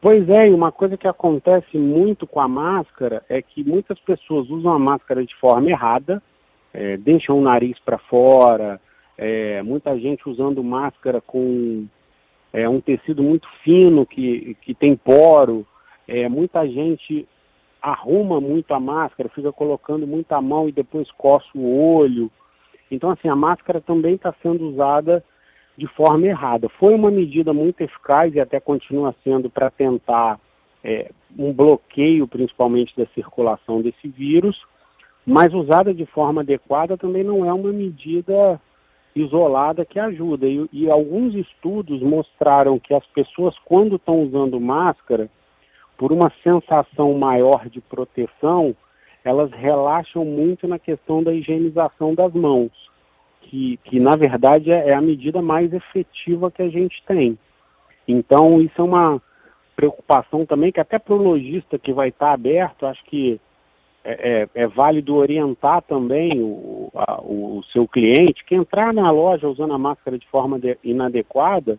Pois 0.00 0.28
é, 0.28 0.48
e 0.48 0.52
uma 0.52 0.70
coisa 0.70 0.96
que 0.96 1.08
acontece 1.08 1.78
muito 1.78 2.26
com 2.26 2.40
a 2.40 2.48
máscara 2.48 3.22
é 3.28 3.40
que 3.40 3.64
muitas 3.64 3.98
pessoas 4.00 4.50
usam 4.50 4.72
a 4.72 4.78
máscara 4.78 5.24
de 5.24 5.34
forma 5.36 5.70
errada, 5.70 6.22
é, 6.74 6.96
deixam 6.96 7.38
o 7.38 7.42
nariz 7.42 7.78
para 7.78 7.96
fora, 7.98 8.80
é, 9.16 9.62
muita 9.62 9.98
gente 9.98 10.28
usando 10.28 10.62
máscara 10.62 11.20
com 11.20 11.86
é, 12.52 12.68
um 12.68 12.80
tecido 12.80 13.22
muito 13.22 13.48
fino 13.62 14.04
que, 14.04 14.56
que 14.60 14.74
tem 14.74 14.94
poro, 14.94 15.66
é, 16.06 16.28
muita 16.28 16.66
gente 16.68 17.26
arruma 17.80 18.40
muito 18.40 18.74
a 18.74 18.80
máscara, 18.80 19.30
fica 19.30 19.52
colocando 19.52 20.06
muita 20.06 20.40
mão 20.40 20.68
e 20.68 20.72
depois 20.72 21.10
coça 21.12 21.46
o 21.54 21.94
olho. 21.96 22.30
Então, 22.90 23.10
assim, 23.10 23.28
a 23.28 23.36
máscara 23.36 23.80
também 23.80 24.14
está 24.14 24.34
sendo 24.42 24.68
usada 24.68 25.24
de 25.76 25.86
forma 25.88 26.26
errada. 26.26 26.68
Foi 26.78 26.94
uma 26.94 27.10
medida 27.10 27.52
muito 27.52 27.80
eficaz 27.80 28.34
e 28.34 28.40
até 28.40 28.60
continua 28.60 29.14
sendo 29.24 29.50
para 29.50 29.70
tentar 29.70 30.38
é, 30.82 31.10
um 31.36 31.52
bloqueio, 31.52 32.28
principalmente 32.28 32.96
da 32.96 33.06
circulação 33.06 33.80
desse 33.82 34.08
vírus, 34.08 34.60
mas 35.26 35.52
usada 35.52 35.92
de 35.92 36.06
forma 36.06 36.42
adequada 36.42 36.96
também 36.96 37.24
não 37.24 37.44
é 37.44 37.52
uma 37.52 37.72
medida 37.72 38.60
isolada 39.16 39.84
que 39.84 39.98
ajuda. 39.98 40.46
E, 40.46 40.68
e 40.72 40.90
alguns 40.90 41.34
estudos 41.34 42.02
mostraram 42.02 42.78
que 42.78 42.94
as 42.94 43.06
pessoas, 43.06 43.56
quando 43.64 43.96
estão 43.96 44.22
usando 44.22 44.60
máscara, 44.60 45.28
por 45.96 46.12
uma 46.12 46.30
sensação 46.42 47.14
maior 47.14 47.68
de 47.68 47.80
proteção, 47.80 48.76
elas 49.24 49.50
relaxam 49.52 50.24
muito 50.24 50.68
na 50.68 50.78
questão 50.78 51.22
da 51.22 51.32
higienização 51.32 52.14
das 52.14 52.32
mãos 52.32 52.72
que, 53.44 53.78
que 53.84 54.00
na 54.00 54.16
verdade 54.16 54.70
é, 54.70 54.90
é 54.90 54.94
a 54.94 55.00
medida 55.00 55.40
mais 55.40 55.72
efetiva 55.72 56.50
que 56.50 56.62
a 56.62 56.68
gente 56.68 57.02
tem. 57.06 57.38
Então, 58.06 58.60
isso 58.60 58.80
é 58.80 58.84
uma 58.84 59.22
preocupação 59.74 60.46
também, 60.46 60.70
que 60.70 60.80
até 60.80 60.98
para 60.98 61.14
o 61.14 61.22
lojista 61.22 61.78
que 61.78 61.92
vai 61.92 62.08
estar 62.08 62.32
aberto, 62.32 62.86
acho 62.86 63.04
que 63.06 63.40
é, 64.04 64.48
é, 64.54 64.62
é 64.62 64.66
válido 64.66 65.14
orientar 65.16 65.82
também 65.82 66.40
o, 66.40 66.90
a, 66.94 67.20
o, 67.22 67.62
seu 67.72 67.88
cliente 67.88 68.44
que 68.44 68.54
entrar 68.54 68.92
na 68.92 69.10
loja 69.10 69.48
usando 69.48 69.72
a 69.72 69.78
máscara 69.78 70.18
de 70.18 70.28
forma 70.28 70.58
de, 70.58 70.78
inadequada, 70.84 71.78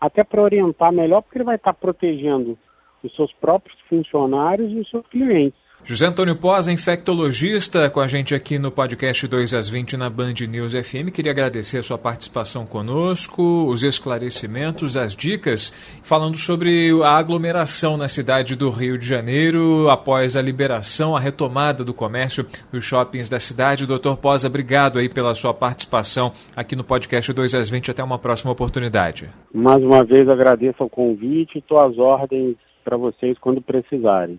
até 0.00 0.24
para 0.24 0.42
orientar 0.42 0.92
melhor, 0.92 1.22
porque 1.22 1.38
ele 1.38 1.44
vai 1.44 1.56
estar 1.56 1.74
protegendo 1.74 2.58
os 3.02 3.14
seus 3.14 3.32
próprios 3.34 3.78
funcionários 3.88 4.72
e 4.72 4.80
os 4.80 4.90
seus 4.90 5.06
clientes. 5.08 5.67
José 5.84 6.06
Antônio 6.06 6.36
Pós, 6.36 6.68
infectologista, 6.68 7.88
com 7.88 8.00
a 8.00 8.06
gente 8.06 8.34
aqui 8.34 8.58
no 8.58 8.70
podcast 8.70 9.26
2 9.26 9.54
às 9.54 9.68
20 9.68 9.96
na 9.96 10.10
Band 10.10 10.34
News 10.46 10.74
FM. 10.74 11.10
Queria 11.10 11.32
agradecer 11.32 11.78
a 11.78 11.82
sua 11.82 11.96
participação 11.96 12.66
conosco, 12.66 13.42
os 13.66 13.82
esclarecimentos, 13.82 14.96
as 14.98 15.16
dicas, 15.16 15.70
falando 16.02 16.36
sobre 16.36 16.90
a 17.02 17.16
aglomeração 17.16 17.96
na 17.96 18.06
cidade 18.06 18.54
do 18.54 18.68
Rio 18.68 18.98
de 18.98 19.06
Janeiro 19.06 19.88
após 19.88 20.36
a 20.36 20.42
liberação, 20.42 21.16
a 21.16 21.20
retomada 21.20 21.82
do 21.82 21.94
comércio 21.94 22.44
dos 22.70 22.84
shoppings 22.84 23.28
da 23.28 23.40
cidade. 23.40 23.86
Doutor 23.86 24.18
Pós, 24.18 24.44
obrigado 24.44 24.98
aí 24.98 25.08
pela 25.08 25.34
sua 25.34 25.54
participação 25.54 26.32
aqui 26.54 26.76
no 26.76 26.84
podcast 26.84 27.32
2 27.32 27.54
às 27.54 27.70
20. 27.70 27.92
Até 27.92 28.04
uma 28.04 28.18
próxima 28.18 28.52
oportunidade. 28.52 29.30
Mais 29.54 29.82
uma 29.82 30.04
vez 30.04 30.28
agradeço 30.28 30.84
o 30.84 30.90
convite 30.90 31.56
e 31.56 31.58
estou 31.60 31.80
às 31.80 31.96
ordens 31.96 32.56
para 32.84 32.96
vocês 32.96 33.38
quando 33.38 33.62
precisarem. 33.62 34.38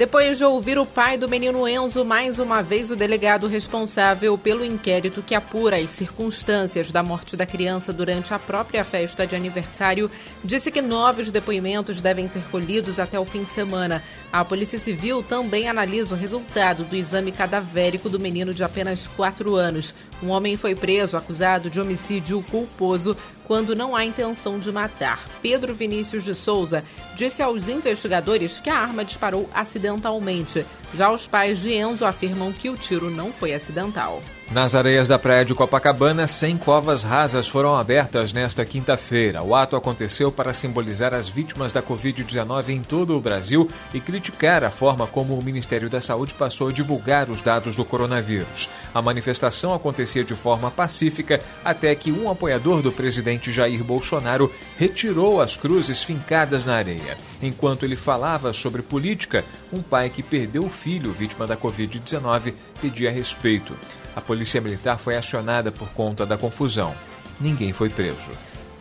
Depois 0.00 0.38
de 0.38 0.44
ouvir 0.46 0.78
o 0.78 0.86
pai 0.86 1.18
do 1.18 1.28
menino 1.28 1.68
Enzo, 1.68 2.06
mais 2.06 2.38
uma 2.38 2.62
vez 2.62 2.90
o 2.90 2.96
delegado 2.96 3.46
responsável 3.46 4.38
pelo 4.38 4.64
inquérito 4.64 5.20
que 5.22 5.34
apura 5.34 5.76
as 5.76 5.90
circunstâncias 5.90 6.90
da 6.90 7.02
morte 7.02 7.36
da 7.36 7.44
criança 7.44 7.92
durante 7.92 8.32
a 8.32 8.38
própria 8.38 8.82
festa 8.82 9.26
de 9.26 9.36
aniversário, 9.36 10.10
disse 10.42 10.72
que 10.72 10.80
novos 10.80 11.30
depoimentos 11.30 12.00
devem 12.00 12.28
ser 12.28 12.42
colhidos 12.44 12.98
até 12.98 13.20
o 13.20 13.26
fim 13.26 13.44
de 13.44 13.50
semana. 13.50 14.02
A 14.32 14.42
Polícia 14.42 14.78
Civil 14.78 15.22
também 15.22 15.68
analisa 15.68 16.14
o 16.14 16.18
resultado 16.18 16.82
do 16.82 16.96
exame 16.96 17.30
cadavérico 17.30 18.08
do 18.08 18.18
menino 18.18 18.54
de 18.54 18.64
apenas 18.64 19.06
4 19.06 19.54
anos. 19.54 19.94
Um 20.22 20.30
homem 20.30 20.56
foi 20.56 20.74
preso 20.74 21.14
acusado 21.14 21.68
de 21.68 21.78
homicídio 21.78 22.42
culposo 22.50 23.14
quando 23.46 23.74
não 23.74 23.96
há 23.96 24.04
intenção 24.04 24.58
de 24.58 24.70
matar. 24.70 25.28
Pedro 25.42 25.74
Vinícius 25.74 26.24
de 26.24 26.34
Souza 26.34 26.84
disse 27.16 27.42
aos 27.42 27.68
investigadores 27.68 28.60
que 28.60 28.70
a 28.70 28.78
arma 28.78 29.04
disparou 29.04 29.50
acidentalmente 29.52 29.89
acidentalmente. 29.90 30.64
Já 30.94 31.10
os 31.10 31.26
pais 31.26 31.60
de 31.60 31.72
Enzo 31.72 32.04
afirmam 32.04 32.52
que 32.52 32.68
o 32.68 32.76
tiro 32.76 33.10
não 33.10 33.32
foi 33.32 33.54
acidental. 33.54 34.22
Nas 34.50 34.74
areias 34.74 35.06
da 35.06 35.16
praia 35.16 35.44
de 35.44 35.54
Copacabana, 35.54 36.26
100 36.26 36.58
covas 36.58 37.04
rasas 37.04 37.46
foram 37.46 37.76
abertas 37.76 38.32
nesta 38.32 38.64
quinta-feira. 38.64 39.44
O 39.44 39.54
ato 39.54 39.76
aconteceu 39.76 40.32
para 40.32 40.52
simbolizar 40.52 41.14
as 41.14 41.28
vítimas 41.28 41.72
da 41.72 41.80
Covid-19 41.80 42.70
em 42.70 42.82
todo 42.82 43.16
o 43.16 43.20
Brasil 43.20 43.70
e 43.94 44.00
criticar 44.00 44.64
a 44.64 44.70
forma 44.70 45.06
como 45.06 45.38
o 45.38 45.44
Ministério 45.44 45.88
da 45.88 46.00
Saúde 46.00 46.34
passou 46.34 46.66
a 46.66 46.72
divulgar 46.72 47.30
os 47.30 47.40
dados 47.40 47.76
do 47.76 47.84
coronavírus. 47.84 48.68
A 48.92 49.00
manifestação 49.00 49.72
acontecia 49.72 50.24
de 50.24 50.34
forma 50.34 50.68
pacífica 50.68 51.40
até 51.64 51.94
que 51.94 52.10
um 52.10 52.28
apoiador 52.28 52.82
do 52.82 52.90
presidente 52.90 53.52
Jair 53.52 53.84
Bolsonaro 53.84 54.52
retirou 54.76 55.40
as 55.40 55.56
cruzes 55.56 56.02
fincadas 56.02 56.64
na 56.64 56.74
areia. 56.74 57.16
Enquanto 57.40 57.84
ele 57.84 57.94
falava 57.94 58.52
sobre 58.52 58.82
política, 58.82 59.44
um 59.72 59.80
pai 59.80 60.10
que 60.10 60.24
perdeu 60.24 60.64
o 60.64 60.70
filho 60.80 61.12
vítima 61.12 61.46
da 61.46 61.56
Covid-19 61.56 62.54
pedia 62.80 63.10
respeito. 63.10 63.76
A 64.16 64.20
polícia 64.20 64.60
militar 64.60 64.98
foi 64.98 65.14
acionada 65.14 65.70
por 65.70 65.88
conta 65.90 66.24
da 66.24 66.38
confusão. 66.38 66.94
Ninguém 67.38 67.72
foi 67.72 67.90
preso. 67.90 68.30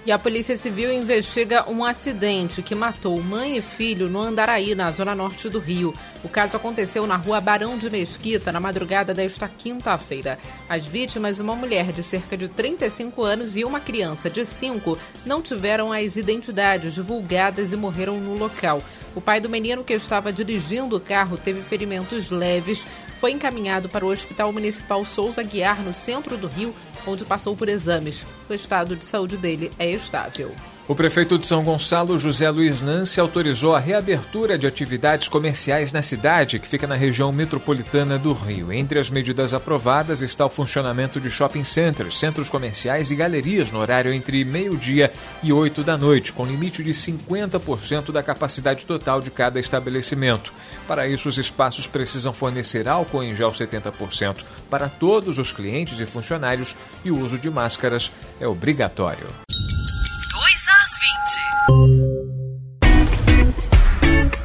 E 0.06 0.12
a 0.13 0.18
Polícia 0.18 0.58
Civil 0.58 0.94
investiga 0.94 1.70
um 1.70 1.84
acidente 1.84 2.62
que 2.62 2.74
matou 2.74 3.22
mãe 3.22 3.58
e 3.58 3.62
filho 3.62 4.10
no 4.10 4.22
Andaraí, 4.22 4.74
na 4.74 4.89
zona 4.91 5.13
norte 5.13 5.50
do 5.50 5.60
Rio. 5.60 5.94
O 6.24 6.29
caso 6.29 6.56
aconteceu 6.56 7.06
na 7.06 7.18
rua 7.18 7.41
Barão 7.41 7.77
de 7.77 7.89
Mesquita, 7.89 8.51
na 8.51 8.62
madrugada 8.62 9.13
desta 9.13 9.48
quinta-feira. 9.50 10.39
As 10.70 10.86
vítimas, 10.86 11.39
uma 11.39 11.53
mulher 11.53 11.91
de 11.91 12.01
cerca 12.01 12.38
de 12.38 12.48
35 12.48 13.24
anos 13.24 13.58
e 13.58 13.65
uma 13.65 13.82
criança 13.82 14.29
de 14.29 14.46
5, 14.46 14.98
não 15.25 15.41
tiveram 15.41 15.91
as 15.91 16.15
identidades 16.15 16.96
divulgadas 16.96 17.74
e 17.74 17.75
morreram 17.75 18.18
no 18.18 18.36
local. 18.36 18.82
O 19.16 19.22
pai 19.22 19.39
do 19.39 19.50
menino 19.50 19.84
que 19.84 19.94
estava 19.94 20.32
dirigindo 20.32 20.96
o 20.96 21.01
carro 21.01 21.38
teve 21.38 21.62
ferimentos 21.62 22.30
leves, 22.30 22.86
foi 23.20 23.32
encaminhado 23.32 23.89
para 23.89 24.06
o 24.06 24.10
Hospital 24.10 24.54
Municipal 24.54 25.04
Souza 25.04 25.44
Guiar, 25.44 25.82
no 25.82 25.94
centro 25.94 26.38
do 26.38 26.48
Rio, 26.48 26.74
onde 27.06 27.25
passou 27.25 27.56
por 27.56 27.68
exames. 27.68 28.25
O 28.50 28.54
estado 28.54 28.96
de 28.96 29.04
saúde 29.04 29.36
dele 29.36 29.72
é 29.78 29.89
estável. 29.92 30.54
O 30.89 30.96
prefeito 30.96 31.38
de 31.38 31.46
São 31.46 31.63
Gonçalo, 31.63 32.17
José 32.17 32.50
Luiz 32.50 32.81
Nance, 32.81 33.19
autorizou 33.19 33.75
a 33.75 33.79
reabertura 33.79 34.58
de 34.58 34.65
atividades 34.65 35.27
comerciais 35.27 35.91
na 35.91 36.01
cidade, 36.01 36.58
que 36.58 36.67
fica 36.67 36.88
na 36.88 36.96
região 36.96 37.31
metropolitana 37.31 38.17
do 38.17 38.34
Rio. 38.34 38.74
Entre 38.74 38.98
as 38.98 39.08
medidas 39.08 39.53
aprovadas 39.53 40.24
está 40.24 40.48
o 40.48 40.50
funcionamento 40.50 41.22
de 41.22 41.29
shopping 41.29 41.63
centers, 41.63 42.17
centros 42.17 42.50
comerciais 42.50 43.12
e 43.12 43.15
galerias 43.15 43.69
no 43.69 43.77
horário 43.77 44.12
entre 44.12 44.43
meio-dia 44.43 45.13
e 45.43 45.53
oito 45.53 45.84
da 45.84 45.96
noite, 45.96 46.34
com 46.34 46.43
limite 46.43 46.84
de 46.84 46.89
50% 46.89 48.12
da 48.12 48.24
capacidade 48.24 48.84
total 48.84 49.22
de 49.22 49.29
cada 49.29 49.60
estabelecimento. 49.60 50.51
Para 50.88 51.08
isso, 51.08 51.29
os 51.29 51.38
espaços 51.38 51.86
precisam 51.86 52.34
fornecer 52.34 52.89
álcool 52.89 53.22
em 53.22 53.36
gel 53.36 53.51
70% 53.51 54.43
para 54.72 54.89
todos 54.89 55.38
os 55.38 55.51
clientes 55.51 56.00
e 56.00 56.08
funcionários 56.08 56.75
e 57.05 57.12
o 57.12 57.24
uso 57.24 57.38
de 57.38 57.51
máscaras 57.51 58.12
é 58.39 58.48
obrigatório. 58.48 59.27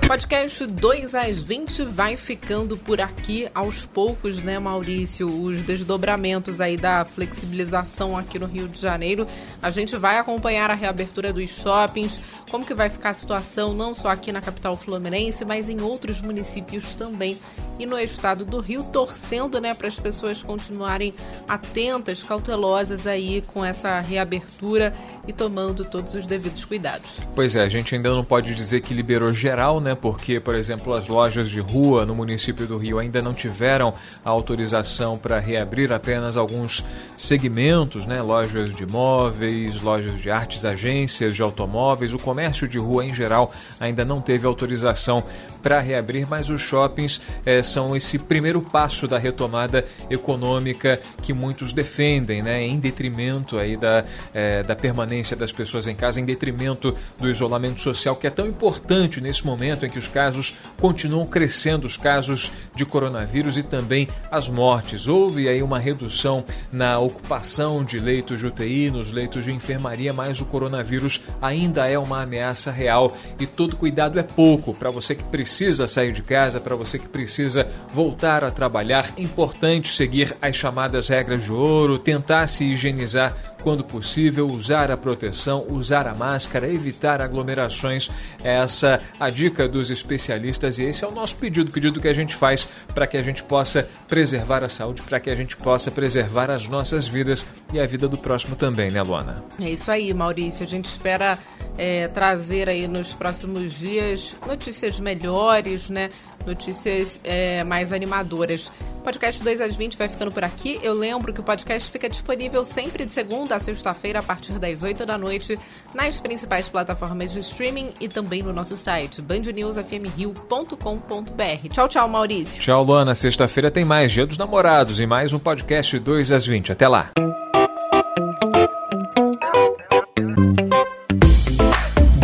Podcast 0.06 0.66
2 0.66 1.14
às 1.14 1.40
20 1.40 1.82
vai 1.84 2.14
ficando 2.14 2.76
por 2.76 3.00
aqui 3.00 3.48
aos 3.54 3.86
poucos, 3.86 4.42
né, 4.42 4.58
Maurício? 4.58 5.26
Os 5.26 5.62
desdobramentos 5.62 6.60
aí 6.60 6.76
da 6.76 7.06
flexibilização 7.06 8.16
aqui 8.16 8.38
no 8.38 8.44
Rio 8.44 8.68
de 8.68 8.78
Janeiro. 8.78 9.26
A 9.62 9.70
gente 9.70 9.96
vai 9.96 10.18
acompanhar 10.18 10.70
a 10.70 10.74
reabertura 10.74 11.32
dos 11.32 11.50
shoppings, 11.50 12.20
como 12.50 12.66
que 12.66 12.74
vai 12.74 12.90
ficar 12.90 13.10
a 13.10 13.14
situação 13.14 13.72
não 13.72 13.94
só 13.94 14.10
aqui 14.10 14.30
na 14.30 14.42
capital 14.42 14.76
fluminense, 14.76 15.42
mas 15.42 15.70
em 15.70 15.80
outros 15.80 16.20
municípios 16.20 16.94
também 16.94 17.38
e 17.78 17.86
no 17.86 17.98
estado 17.98 18.44
do 18.44 18.60
Rio, 18.60 18.84
torcendo, 18.84 19.60
né, 19.60 19.74
para 19.74 19.88
as 19.88 19.98
pessoas 19.98 20.42
continuarem 20.42 21.14
atentas, 21.48 22.22
cautelosas 22.22 23.06
aí 23.06 23.42
com 23.42 23.64
essa 23.64 24.00
reabertura 24.00 24.94
e 25.26 25.32
tomando 25.32 25.84
todos 25.84 26.14
os 26.14 26.26
devidos 26.26 26.64
cuidados. 26.64 27.20
Pois 27.34 27.56
é, 27.56 27.62
a 27.62 27.68
gente 27.68 27.94
ainda 27.94 28.10
não 28.10 28.24
pode 28.24 28.54
dizer 28.54 28.80
que 28.80 28.94
liberou 28.94 29.32
geral, 29.32 29.80
né? 29.80 29.94
Porque, 29.94 30.38
por 30.38 30.54
exemplo, 30.54 30.92
as 30.94 31.08
lojas 31.08 31.50
de 31.50 31.60
rua 31.60 32.06
no 32.06 32.14
município 32.14 32.66
do 32.66 32.78
Rio 32.78 32.98
ainda 32.98 33.20
não 33.20 33.34
tiveram 33.34 33.92
a 34.24 34.30
autorização 34.30 35.18
para 35.18 35.38
reabrir 35.38 35.92
apenas 35.92 36.36
alguns 36.36 36.84
segmentos, 37.16 38.06
né? 38.06 38.22
Lojas 38.22 38.72
de 38.72 38.86
móveis, 38.86 39.80
lojas 39.80 40.20
de 40.20 40.30
artes, 40.30 40.64
agências 40.64 41.34
de 41.34 41.42
automóveis. 41.42 42.14
O 42.14 42.18
comércio 42.18 42.68
de 42.68 42.78
rua 42.78 43.04
em 43.04 43.14
geral 43.14 43.50
ainda 43.80 44.04
não 44.04 44.20
teve 44.20 44.46
autorização 44.46 45.24
para 45.62 45.80
reabrir, 45.80 46.26
mas 46.28 46.50
os 46.50 46.60
shoppings 46.60 47.20
é, 47.44 47.62
são 47.64 47.96
esse 47.96 48.18
primeiro 48.18 48.60
passo 48.60 49.08
da 49.08 49.18
retomada 49.18 49.84
econômica 50.10 51.00
que 51.22 51.32
muitos 51.32 51.72
defendem, 51.72 52.42
né? 52.42 52.62
Em 52.62 52.78
detrimento 52.78 53.58
aí 53.58 53.76
da, 53.76 54.04
é, 54.32 54.62
da 54.62 54.76
permanência 54.76 55.36
das 55.36 55.52
pessoas 55.52 55.86
em 55.86 55.94
casa, 55.94 56.20
em 56.20 56.24
detrimento 56.24 56.94
do 57.18 57.28
isolamento 57.28 57.80
social 57.80 58.16
que 58.16 58.26
é 58.26 58.30
tão 58.30 58.46
importante 58.46 59.20
nesse 59.20 59.44
momento 59.44 59.86
em 59.86 59.90
que 59.90 59.98
os 59.98 60.08
casos 60.08 60.54
continuam 60.80 61.26
crescendo, 61.26 61.86
os 61.86 61.96
casos 61.96 62.52
de 62.74 62.84
coronavírus 62.84 63.56
e 63.56 63.62
também 63.62 64.08
as 64.30 64.48
mortes. 64.48 65.08
Houve 65.08 65.48
aí 65.48 65.62
uma 65.62 65.78
redução 65.78 66.44
na 66.72 66.98
ocupação 66.98 67.84
de 67.84 67.98
leitos 67.98 68.40
de 68.40 68.46
UTI, 68.46 68.90
nos 68.90 69.12
leitos 69.12 69.44
de 69.44 69.52
enfermaria, 69.52 70.12
mas 70.12 70.40
o 70.40 70.46
coronavírus 70.46 71.20
ainda 71.40 71.86
é 71.88 71.98
uma 71.98 72.22
ameaça 72.22 72.70
real 72.70 73.16
e 73.38 73.46
todo 73.46 73.76
cuidado 73.76 74.18
é 74.18 74.22
pouco 74.22 74.72
para 74.74 74.90
você 74.90 75.14
que 75.14 75.24
precisa 75.24 75.86
sair 75.86 76.12
de 76.12 76.22
casa, 76.22 76.60
para 76.60 76.76
você 76.76 76.98
que 76.98 77.08
precisa 77.08 77.53
voltar 77.92 78.44
a 78.44 78.50
trabalhar. 78.50 79.12
Importante 79.16 79.92
seguir 79.92 80.36
as 80.40 80.56
chamadas 80.56 81.08
regras 81.08 81.44
de 81.44 81.52
ouro, 81.52 81.98
tentar 81.98 82.46
se 82.46 82.64
higienizar 82.64 83.53
quando 83.64 83.82
possível, 83.82 84.46
usar 84.46 84.90
a 84.90 84.96
proteção, 84.96 85.64
usar 85.70 86.06
a 86.06 86.14
máscara, 86.14 86.70
evitar 86.70 87.22
aglomerações. 87.22 88.10
Essa 88.42 89.00
a 89.18 89.30
dica 89.30 89.66
dos 89.66 89.88
especialistas 89.88 90.78
e 90.78 90.84
esse 90.84 91.02
é 91.02 91.08
o 91.08 91.10
nosso 91.10 91.36
pedido, 91.36 91.72
pedido 91.72 91.98
que 91.98 92.06
a 92.06 92.12
gente 92.12 92.36
faz 92.36 92.68
para 92.94 93.06
que 93.06 93.16
a 93.16 93.22
gente 93.22 93.42
possa 93.42 93.88
preservar 94.06 94.62
a 94.62 94.68
saúde, 94.68 95.00
para 95.00 95.18
que 95.18 95.30
a 95.30 95.34
gente 95.34 95.56
possa 95.56 95.90
preservar 95.90 96.50
as 96.50 96.68
nossas 96.68 97.08
vidas 97.08 97.46
e 97.72 97.80
a 97.80 97.86
vida 97.86 98.06
do 98.06 98.18
próximo 98.18 98.54
também, 98.54 98.90
né, 98.90 99.00
Luana? 99.00 99.42
É 99.58 99.70
isso 99.70 99.90
aí, 99.90 100.12
Maurício. 100.12 100.62
A 100.62 100.68
gente 100.68 100.84
espera 100.84 101.38
é, 101.78 102.06
trazer 102.08 102.68
aí 102.68 102.86
nos 102.86 103.14
próximos 103.14 103.72
dias 103.72 104.36
notícias 104.46 105.00
melhores, 105.00 105.88
né? 105.88 106.10
Notícias 106.46 107.18
é, 107.24 107.64
mais 107.64 107.94
animadoras. 107.94 108.70
Podcast 109.04 109.44
2 109.44 109.60
às 109.60 109.76
20 109.76 109.98
vai 109.98 110.08
ficando 110.08 110.32
por 110.32 110.42
aqui. 110.42 110.80
Eu 110.82 110.94
lembro 110.94 111.32
que 111.32 111.40
o 111.40 111.44
podcast 111.44 111.92
fica 111.92 112.08
disponível 112.08 112.64
sempre 112.64 113.04
de 113.04 113.12
segunda 113.12 113.54
a 113.54 113.60
sexta-feira, 113.60 114.20
a 114.20 114.22
partir 114.22 114.58
das 114.58 114.82
8 114.82 115.04
da 115.04 115.18
noite, 115.18 115.58
nas 115.94 116.18
principais 116.18 116.70
plataformas 116.70 117.30
de 117.30 117.40
streaming 117.40 117.92
e 118.00 118.08
também 118.08 118.42
no 118.42 118.50
nosso 118.52 118.78
site, 118.78 119.20
bandnewsfmrio.com.br. 119.20 121.68
Tchau, 121.70 121.86
tchau, 121.86 122.08
Maurício. 122.08 122.62
Tchau, 122.62 122.82
Luana. 122.82 123.14
Sexta-feira 123.14 123.70
tem 123.70 123.84
mais 123.84 124.10
Dia 124.10 124.26
dos 124.26 124.38
Namorados 124.38 124.98
e 124.98 125.06
mais 125.06 125.34
um 125.34 125.38
podcast 125.38 125.98
2 125.98 126.32
às 126.32 126.46
20. 126.46 126.72
Até 126.72 126.88
lá. 126.88 127.10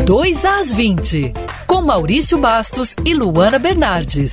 Dois 0.06 0.46
às 0.46 0.72
20, 0.72 1.34
com 1.66 1.82
Maurício 1.82 2.38
Bastos 2.38 2.96
e 3.04 3.12
Luana 3.14 3.58
Bernardes. 3.58 4.32